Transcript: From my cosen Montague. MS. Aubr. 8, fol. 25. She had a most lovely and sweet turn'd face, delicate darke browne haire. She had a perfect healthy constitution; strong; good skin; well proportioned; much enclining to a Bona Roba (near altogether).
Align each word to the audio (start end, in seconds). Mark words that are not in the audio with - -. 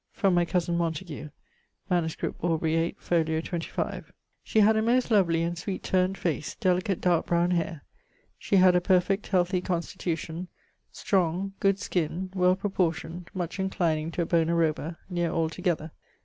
From 0.13 0.33
my 0.33 0.45
cosen 0.45 0.77
Montague. 0.77 1.25
MS. 1.87 2.15
Aubr. 2.41 2.67
8, 2.75 2.99
fol. 2.99 3.23
25. 3.23 4.11
She 4.43 4.61
had 4.61 4.75
a 4.75 4.81
most 4.81 5.11
lovely 5.11 5.43
and 5.43 5.55
sweet 5.55 5.83
turn'd 5.83 6.17
face, 6.17 6.55
delicate 6.55 6.99
darke 7.01 7.27
browne 7.27 7.51
haire. 7.51 7.83
She 8.39 8.55
had 8.55 8.75
a 8.75 8.81
perfect 8.81 9.27
healthy 9.27 9.61
constitution; 9.61 10.47
strong; 10.91 11.53
good 11.59 11.77
skin; 11.77 12.31
well 12.33 12.55
proportioned; 12.55 13.29
much 13.35 13.59
enclining 13.59 14.09
to 14.13 14.23
a 14.23 14.25
Bona 14.25 14.55
Roba 14.55 14.97
(near 15.07 15.29
altogether). 15.29 15.91